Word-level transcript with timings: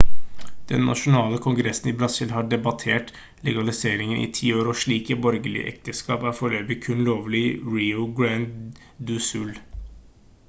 den 0.69 0.85
nasjonale 0.91 1.37
kongressen 1.41 1.89
i 1.89 1.93
brasil 1.99 2.31
har 2.37 2.47
debattert 2.53 3.11
legaliseringen 3.49 4.23
i 4.23 4.31
10 4.39 4.53
år 4.61 4.71
og 4.73 4.79
slike 4.85 5.17
borgerlige 5.25 5.67
ekteskap 5.75 6.25
er 6.31 6.37
foreløpig 6.39 6.79
kun 6.87 7.03
lovlig 7.09 7.43
i 7.51 7.75
rio 7.75 8.07
grande 8.21 8.89
do 9.11 9.23
sul 9.31 9.53